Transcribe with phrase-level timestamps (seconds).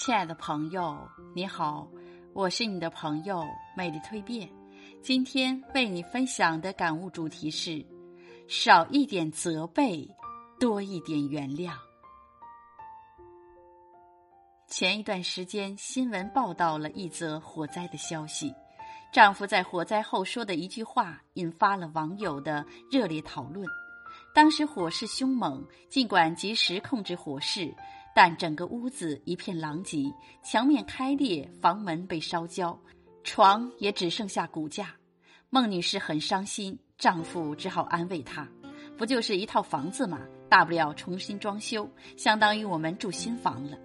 [0.00, 0.96] 亲爱的朋友，
[1.34, 1.88] 你好，
[2.32, 3.42] 我是你的朋友
[3.76, 4.48] 美丽蜕变。
[5.02, 7.84] 今天为你分享的感悟主题是：
[8.46, 10.08] 少一点责备，
[10.60, 11.72] 多一点原谅。
[14.68, 18.54] 前一段时间，新闻报道了一则火灾的消息，
[19.12, 23.66] 丈夫在火灾后说的一句话，引发了网友的热烈讨论。
[24.32, 27.74] 当时火势凶猛，尽管及时控制火势，
[28.20, 32.76] 但整个屋子一片狼藉，墙面开裂，房门被烧焦，
[33.22, 34.92] 床也只剩下骨架。
[35.50, 38.44] 孟女士很伤心，丈夫只好安慰她
[38.98, 40.18] ：“不就是一套房子嘛，
[40.48, 43.78] 大不了重新装修，相当于我们住新房了。”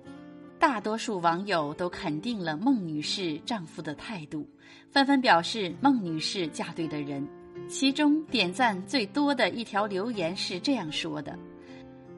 [0.57, 4.49] 大多数网友都肯定了孟女士丈夫的态度，
[4.89, 7.23] 纷纷表示孟女士嫁对的人。
[7.69, 11.37] 其中点赞最多的一条留言是这样说的：“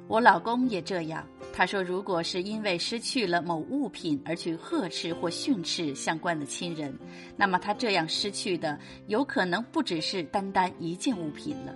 [0.08, 1.28] 我老公也这样。
[1.52, 6.94] 他说，如果是因为失去了某物品而去呵斥或训斥相关的亲人，
[7.38, 11.73] 那么他这样失去的有可能不只是单单一件物品了。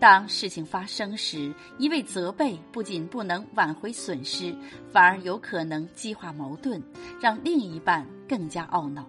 [0.00, 4.52] 当事情发生时，一味责备不仅不能挽回损失，
[4.90, 6.82] 反而有可能激化矛盾，
[7.20, 9.06] 让另一半更加懊恼。”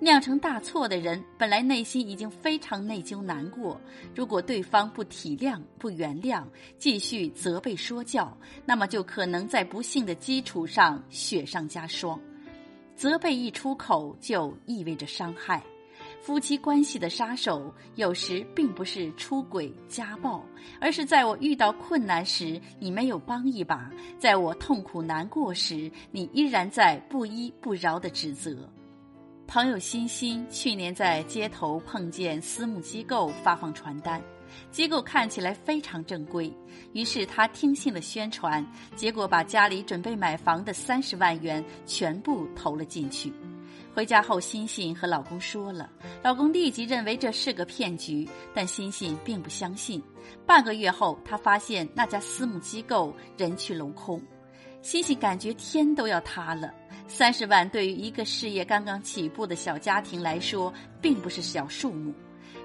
[0.00, 3.80] 酿成大错的人，本来内心已经非常内疚难过。
[4.14, 6.44] 如果对方不体谅、不原谅，
[6.76, 12.20] 继续责备说教，那么就可能在不幸的基础上雪上加霜。
[12.94, 15.62] 责备一出口，就意味着伤害。
[16.20, 20.44] 夫妻关系的杀手，有时并不是出轨、家暴，
[20.80, 28.68] 而是在我遇到困难时，你没有帮一把；在我痛苦难过时，你依然在不依不饶的指责。
[29.46, 34.20] 朋友欣欣去年在街头碰见私募机构发放传单，
[34.70, 36.52] 机构看起来非常正规，
[36.92, 38.66] 于是他听信了宣传，
[38.96, 43.32] 结果把家里准备买房的三十万元全部投了进去。
[43.94, 45.88] 回家后，欣欣和老公说了，
[46.20, 50.02] 老公立即认为这是个骗局，但欣欣并不相信。
[50.44, 54.20] 半个月后，他发现那家私募机构人去楼空，
[54.84, 56.70] 西西感觉天都要塌了。
[57.08, 62.12] 三十万对于一个事业刚刚起步的小家庭来说，并不是小数目。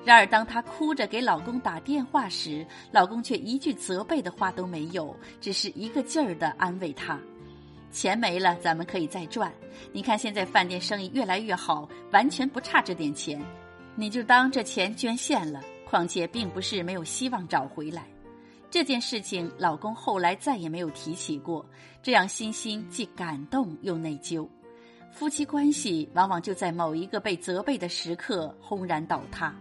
[0.03, 7.17] 然而，当她哭着给老公打电话时，老公却一句责备的话都没有，只是一个劲儿的安慰她
[7.89, 9.49] ：“钱没了，咱们可以再赚。
[9.93, 13.41] 你看现在饭店生意越来越好，完全不差这点钱。
[13.95, 15.61] 你就当这钱捐献了。
[15.89, 18.03] 况且，并不是没有希望找回来。”
[18.71, 21.65] 这件事情，老公后来再也没有提起过，
[22.03, 24.47] 这让欣欣既感动又内疚。
[25.11, 29.53] 夫妻关系往往就在某一个被责备的时刻轰然倒塌，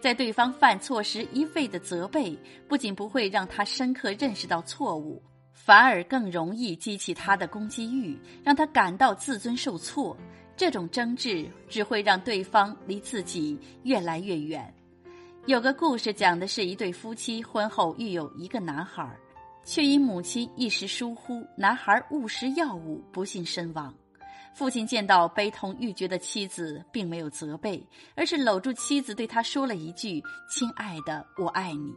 [0.00, 5.22] 在对方犯错时一味的责备，不仅不会让他深刻认识到错误，
[5.52, 10.16] 反而更容易激起他的攻击欲，让他感到自尊受挫。
[10.56, 14.74] 这种争执只会让对方离自己越来越远。
[15.46, 19.10] 有个故事讲的是一对夫妻婚后育有一个男孩，
[19.64, 23.92] 却因母亲一时疏忽，男孩误食药物，不幸身亡。
[24.54, 27.82] 父亲见到悲痛欲绝的妻子，并没有责备，
[28.14, 31.94] 而是搂住妻子，对他说了一句：“亲爱的，我爱你。”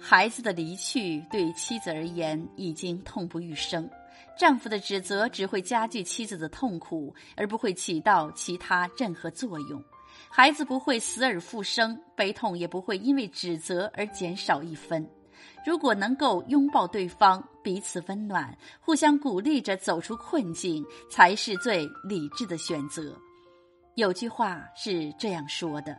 [0.00, 3.88] 孩子的离去对妻子而言已经痛不欲生，
[4.36, 9.84] 丈夫的指责只会加剧妻子的痛苦，而不会起到其他任何作用。
[10.28, 15.06] 孩子不会死而复生，悲痛也不会因为指责而减少一分。
[15.64, 23.16] 如果能够拥抱对方，彼此温暖，互相鼓励着走出困境，才是最理智的选择。
[23.94, 25.96] 有句话是这样说的：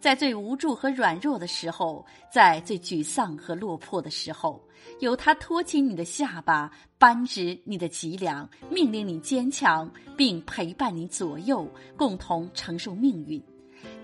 [0.00, 4.60] 在最无助和软弱的时候，在最沮丧和落魄的时候，
[4.98, 13.42] 有他托起你的下巴，扳直你的脊梁，命令你坚强，并陪伴你左右，共同承受命运。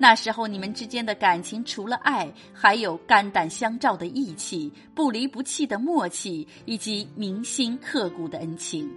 [0.03, 8.91] 那时候，你们之间的感情除了爱，还有肝胆相照的义气、不离不弃的默契，以及铭心刻骨的恩情。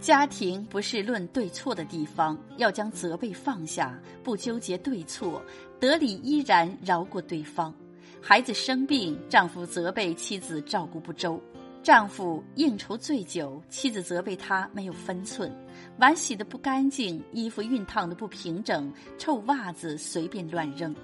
[0.00, 5.42] 家庭不是论对错的地方，要将责备放下，不纠结对错，
[5.78, 7.74] 得理依然饶过对方。
[8.22, 11.38] 孩子生病，丈夫责备妻子照顾不周。
[11.82, 15.50] 丈夫应酬醉酒，妻子责备他没有分寸；
[15.98, 20.94] 碗洗的不干净，衣服熨烫的不平整，臭袜子随便乱扔。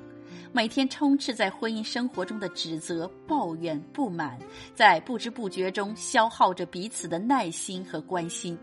[0.53, 4.39] 每天充斥在婚姻生活中的指责、抱怨、不满，
[4.75, 8.57] 在不知不觉中消耗着彼此的耐心和关心。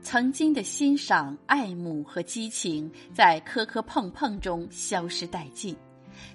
[0.00, 5.76] 曾经的欣赏、爱慕和激情，在磕磕碰碰中消失殆尽。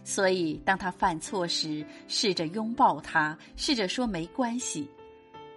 [0.03, 4.87] 所以，当他犯错时，试着拥抱他，试着说没关系。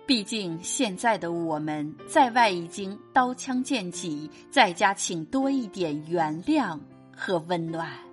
[0.06, 6.78] 毕竟现在的我们在外已经刀枪剑戟，在家请多一点原谅
[7.12, 8.05] 和温暖。